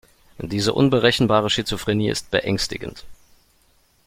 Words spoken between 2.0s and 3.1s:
ist beängstigend.